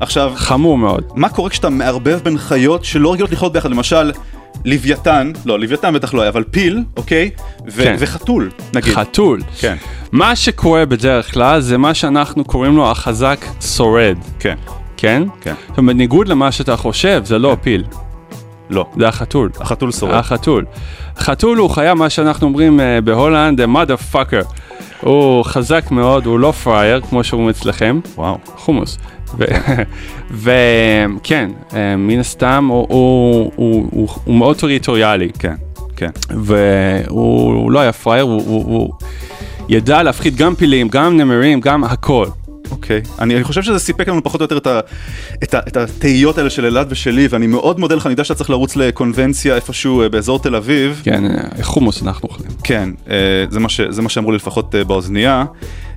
[0.00, 1.04] עכשיו, חמור מאוד.
[1.14, 3.70] מה קורה כשאתה מערבב בין חיות שלא רגילות לחיות ביחד?
[3.70, 4.12] למשל,
[4.64, 7.30] לוויתן, לא, לוויתן בטח לא היה, אבל פיל, אוקיי?
[7.68, 7.96] ו- כן.
[7.98, 8.94] וחתול, נגיד.
[8.94, 9.40] חתול.
[9.60, 9.76] כן.
[10.12, 14.16] מה שקורה בדרך כלל זה מה שאנחנו קוראים לו החזק שורד.
[14.38, 14.56] כן.
[14.96, 15.22] כן?
[15.40, 15.54] כן.
[15.68, 17.84] עכשיו, בניגוד למה שאתה חושב, זה לא פיל.
[18.70, 18.86] לא.
[18.98, 19.50] זה החתול.
[19.60, 20.14] החתול שורד.
[20.14, 20.64] החתול.
[21.18, 24.54] חתול הוא חיה, מה שאנחנו אומרים uh, בהולנד, a mother fucker.
[25.02, 28.00] הוא חזק מאוד, הוא לא פראייר, כמו שאומרים אצלכם.
[28.16, 28.38] וואו.
[28.56, 28.98] חומוס.
[30.30, 31.50] וכן,
[31.98, 35.30] מן הסתם הוא, הוא, הוא, הוא, הוא מאוד טריטוריאלי.
[35.38, 35.54] כן,
[35.96, 36.10] כן.
[36.28, 38.92] והוא הוא לא היה פראייר, הוא, הוא, הוא
[39.68, 42.26] ידע להפחיד גם פילים, גם נמרים, גם הכל.
[42.72, 43.00] אוקיי.
[43.18, 44.58] אני, אני חושב שזה סיפק לנו פחות או יותר
[45.42, 48.76] את, התהיות האלה של אלעד ושלי, ואני מאוד מודה לך, אני יודע שאתה צריך לרוץ
[48.76, 51.00] לקונבנציה איפשהו אה, באזור תל אביב.
[51.04, 52.50] כן, אה, חומוס אנחנו אוכלים.
[52.64, 55.44] כן, אה, זה מה, ש, זה מה שאמרו לי לפחות באוזנייה.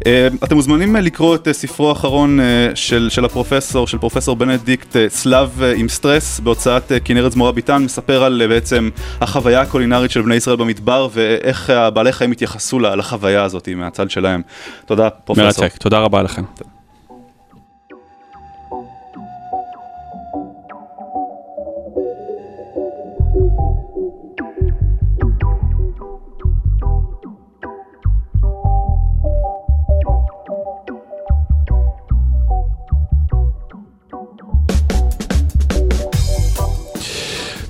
[0.06, 2.40] אה, אתם מוזמנים אה, לקרוא את אה, ספרו האחרון
[2.76, 8.44] של, של הפרופסור, של פרופסור בנדיקט, אה, עם סטרס, בהוצאת כנרת זמורה ביטן, מספר על
[8.50, 8.90] בעצם
[9.22, 14.42] החוויה הקולינרית של בני ישראל במדבר, ואיך הבעלי חיים התייחסו לחוויה הזאת מהצד שלהם.
[14.86, 15.46] תודה, פרופסור.
[15.46, 16.44] מרתק, תודה רבה לכם.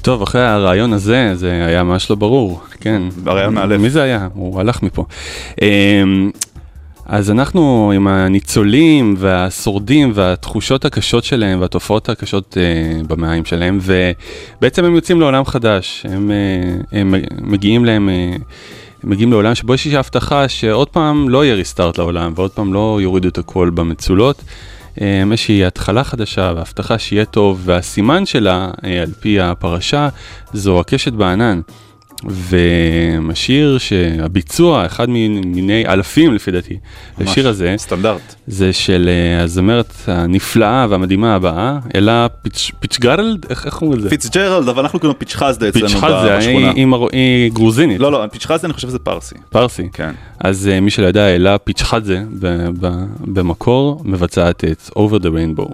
[0.06, 3.01] טוב, אחרי הרעיון הזה, זה היה ממש לא ברור, כן.
[3.26, 3.82] הרעיון מאלף.
[3.82, 4.28] מי זה היה?
[4.34, 5.06] הוא הלך מפה.
[5.62, 6.32] אמ,
[7.06, 14.95] אז אנחנו עם הניצולים והשורדים והתחושות הקשות שלהם והתופעות הקשות אה, במים שלהם, ובעצם הם
[14.95, 18.10] יוצאים לעולם חדש, הם, אה, הם מגיעים להם...
[19.03, 22.74] הם מגיעים לעולם שבו יש איזושהי הבטחה שעוד פעם לא יהיה ריסטארט לעולם ועוד פעם
[22.74, 24.41] לא יורידו את הכל במצולות.
[25.01, 30.09] אה, איזושהי התחלה חדשה והבטחה שיהיה טוב והסימן שלה אה, על פי הפרשה
[30.53, 31.61] זו הקשת בענן.
[32.26, 36.78] והשיר שהביצוע, אחד מיני אלפים לפי דעתי,
[37.19, 38.36] ממש, השיר הזה, סטנדרט.
[38.47, 42.28] זה של אה, הזמרת הנפלאה והמדהימה הבאה, אלה
[42.80, 44.09] פיצ'גרלד, איך איך קוראים לזה?
[44.09, 46.39] פיצג'רלד, אבל אנחנו קוראים פיצ'חזדה אצלנו פיצ'חזדה, בשכונה.
[46.69, 47.99] היא- היא מרו- היא גרוזינית.
[47.99, 49.36] לא, לא, פיצ'חזדה אני חושב שזה פרסי.
[49.49, 49.89] פרסי.
[49.93, 50.11] כן.
[50.39, 51.57] אז אה, מי שלא יודע, אלה
[52.80, 55.73] ב- במקור מבצעת את Over the Rainbow.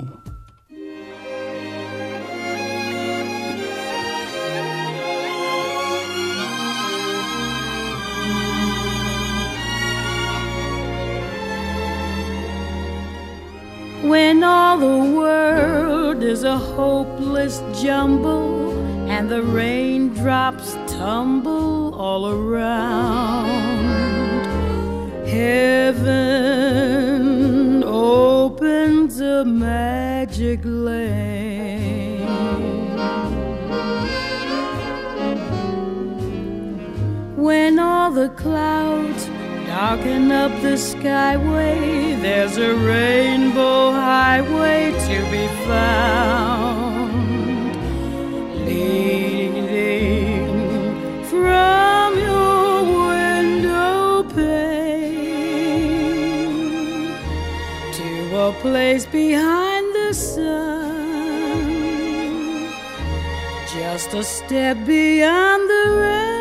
[14.11, 18.73] When all the world is a hopeless jumble
[19.09, 23.85] and the raindrops tumble all around,
[25.25, 26.11] heaven
[27.85, 32.27] opens a magic lane.
[37.37, 39.30] When all the clouds
[39.81, 47.13] darken up the skyway, there's a rainbow highway to be found.
[48.67, 50.05] Leading
[51.31, 55.47] from your window pane
[57.97, 58.09] to
[58.47, 61.65] a place behind the sun,
[63.73, 66.40] just a step beyond the rain.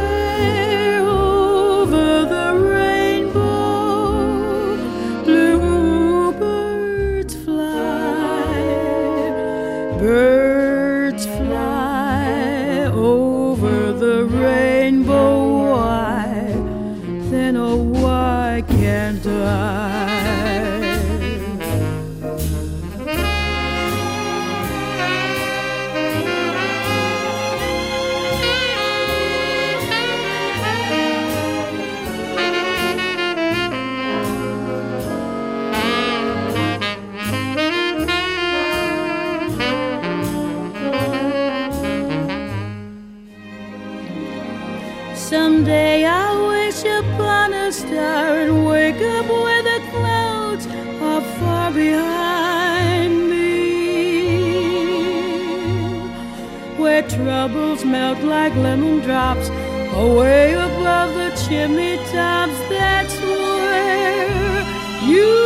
[58.13, 59.49] melt like lemon drops
[59.93, 62.59] away above the chimney tops.
[62.69, 64.65] That's where
[65.07, 65.40] you'll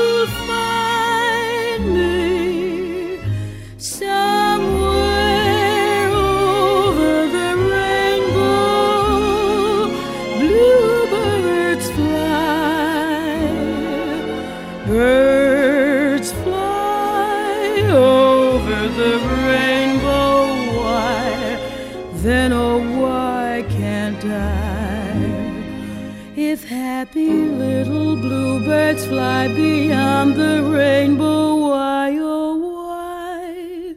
[28.96, 33.96] bluebirds fly beyond the rainbow, why, oh, why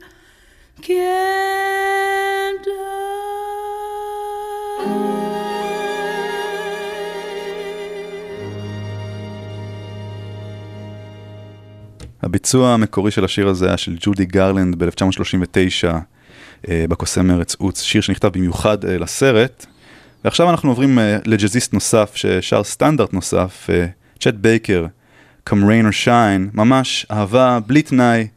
[0.82, 2.68] can't
[12.22, 15.88] הביצוע המקורי של השיר הזה היה של ג'ודי גרלנד ב-1939
[16.68, 19.66] בקוסם ארץ עוץ, שיר שנכתב במיוחד אה, לסרט.
[20.24, 23.86] ועכשיו אנחנו עוברים אה, לג'אזיסט נוסף ששר סטנדרט נוסף, אה,
[24.20, 24.86] צ'ט בייקר,
[25.48, 28.28] Come Rain or Shine, ממש אהבה בלי תנאי,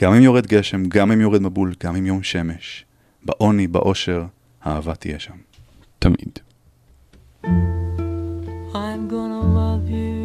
[0.00, 2.84] גם אם יורד גשם, גם אם יורד מבול, גם אם יום שמש.
[3.24, 4.24] בעוני, באושר,
[4.62, 5.34] האהבה תהיה שם.
[5.98, 6.38] תמיד.
[8.74, 10.16] I'm gonna love you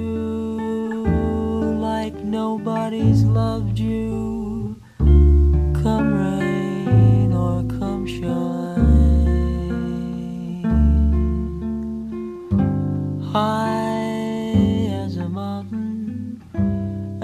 [1.89, 4.12] like nobody's loved you.
[5.84, 9.41] Come rain or come shine.
[13.34, 13.91] High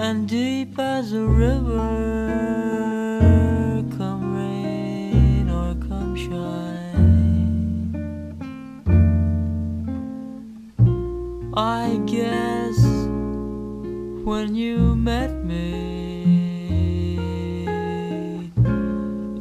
[0.08, 1.76] and deep as a river.
[3.98, 7.92] Come rain or come shine.
[11.54, 12.78] I guess
[14.24, 15.66] when you met me,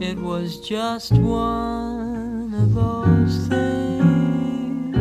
[0.02, 4.98] it was just one of those things.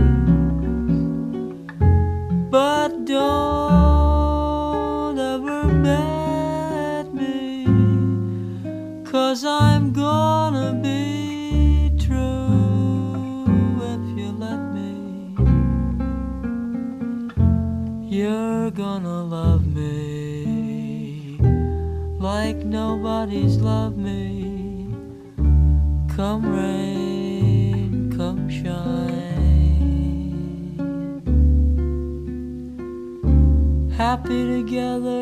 [2.52, 3.65] But don't
[9.36, 13.44] cause I'm gonna be true
[13.92, 15.36] if you let me.
[18.08, 21.36] You're gonna love me
[22.18, 24.88] like nobody's loved me.
[26.16, 28.86] Come rain, come shine.
[33.98, 35.20] Happy together,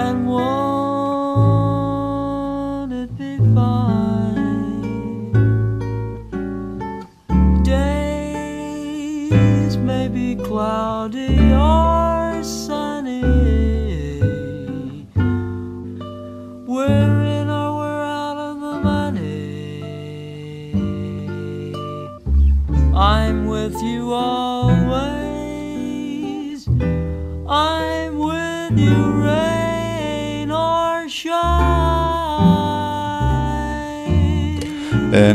[0.00, 0.69] 伴我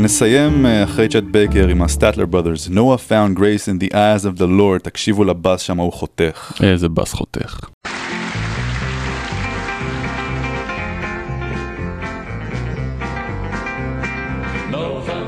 [0.06, 4.24] אה, נסיים אה, אחרי צ'אט בייקר עם הסטטלר ברודרס, Noah found grace in the eyes
[4.24, 6.52] of the Lord, תקשיבו לבאס שם הוא חותך.
[6.62, 7.60] איזה בס חותך.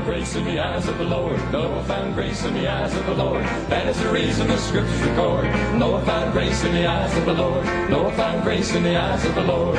[0.05, 1.39] Grace in the eyes of the Lord.
[1.53, 3.43] Noah found grace in the eyes of the Lord.
[3.73, 5.45] That is the reason the scriptures record.
[5.81, 7.63] Noah found grace in the eyes of the Lord.
[7.93, 9.77] Noah found grace in the eyes of the Lord.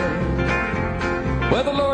[1.52, 1.89] Well, the Lord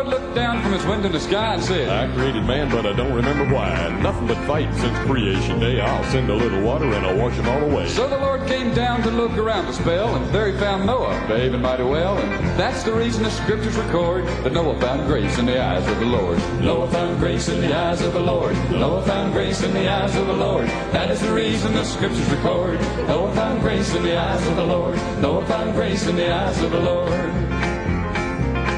[0.77, 3.99] his window in the sky and said, I created man, but I don't remember why.
[4.01, 5.81] Nothing but fight since creation day.
[5.81, 7.87] I'll send a little water and I'll wash them all away.
[7.89, 11.25] So the Lord came down to look around a spell, and there he found Noah
[11.27, 12.17] behaving mighty well.
[12.17, 15.99] And that's the reason the scriptures record that Noah found grace in the eyes of
[15.99, 16.37] the Lord.
[16.61, 18.55] Noah found grace in the eyes of the Lord.
[18.71, 20.67] Noah found grace in the eyes of the Lord.
[20.93, 22.79] That is the reason the scriptures record.
[23.07, 24.95] Noah found grace in the eyes of the Lord.
[25.21, 27.46] Noah found grace in the eyes of the Lord.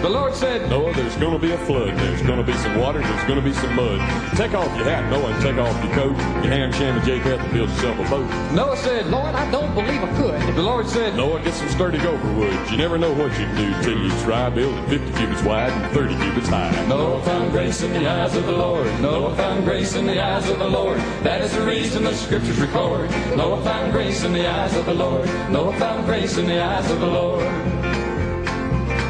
[0.01, 1.89] The Lord said, Noah, there's going to be a flood.
[1.97, 3.01] There's going to be some water.
[3.01, 3.99] There's going to be some mud.
[4.37, 6.17] Take off your hat, Noah, and take off your coat.
[6.41, 8.53] Your ham, sham, and Jacob and build yourself a boat.
[8.53, 10.55] Noah said, Lord, I don't believe I could.
[10.55, 12.71] The Lord said, Noah, get some sturdy gopher wood.
[12.71, 14.49] You never know what you can do till you try.
[14.49, 16.85] Build it 50 cubits wide and 30 cubits high.
[16.87, 18.87] Noah found grace in the eyes of the Lord.
[19.01, 20.97] Noah found grace in the eyes of the Lord.
[21.23, 23.09] That is the reason the scriptures record.
[23.35, 25.27] Noah found grace in the eyes of the Lord.
[25.51, 27.78] Noah found grace in the eyes of the Lord.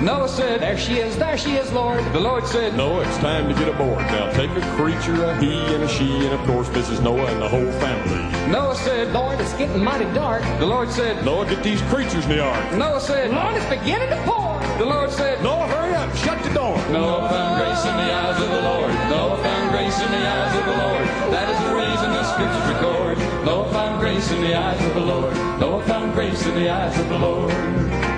[0.01, 1.99] Noah said, There she is, there she is, Lord.
[2.13, 3.99] The Lord said, Noah, it's time to get aboard.
[3.99, 7.03] Now take a creature, a he and a she, and of course Mrs.
[7.03, 8.49] Noah and the whole family.
[8.49, 10.41] Noah said, Lord, it's getting mighty dark.
[10.59, 12.77] The Lord said, Noah, get these creatures in the ark.
[12.77, 14.57] Noah said, Lord, it's beginning to pour.
[14.77, 16.77] The Lord said, Noah, hurry up, shut the door.
[16.87, 18.93] Noah found grace in the eyes of the Lord.
[19.11, 21.07] Noah found grace in the eyes of the Lord.
[21.35, 23.17] That is the reason the scriptures record.
[23.45, 25.35] Noah found grace in the eyes of the Lord.
[25.59, 28.08] Noah found grace in the eyes of the Lord.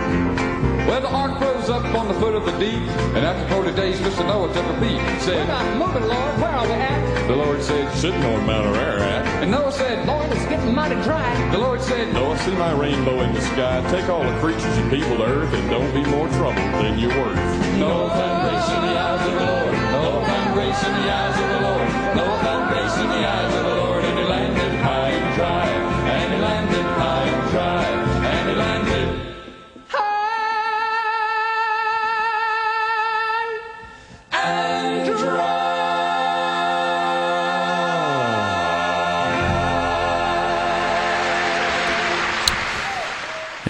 [0.88, 2.82] Well, the ark rose up on the foot of the deep,
[3.16, 4.26] and after 40 days, Mr.
[4.26, 5.00] Noah took a peek.
[5.22, 6.34] Said, We're not moving, Lord.
[6.42, 7.28] Where are we at?
[7.28, 9.26] The Lord said, Sitting on Mount Ararat.
[9.42, 11.52] And Noah said, Lord, it's getting mighty dry.
[11.52, 13.82] The Lord said, Noah, see my rainbow in the sky.
[13.92, 17.10] Take all the creatures and people to earth, and don't be more trouble than you're
[17.10, 17.38] worth.
[17.78, 19.74] Noah found grace in the eyes of the Lord.
[19.96, 21.88] Noah found grace in the eyes of the Lord.
[22.18, 23.41] Noah found grace in the eyes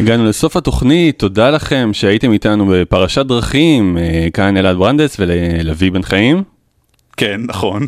[0.02, 6.02] הגענו לסוף התוכנית, תודה לכם שהייתם איתנו בפרשת דרכים, אה, כאן אלעד ברנדס וללוי בן
[6.02, 6.43] חיים.
[7.18, 7.86] כן, נכון.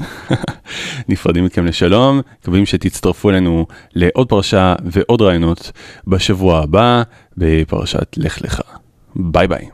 [1.09, 5.71] נפרדים מכם לשלום, מקווים שתצטרפו אלינו לעוד פרשה ועוד רעיונות
[6.07, 7.03] בשבוע הבא
[7.37, 8.61] בפרשת לך לך.
[9.15, 9.72] ביי ביי.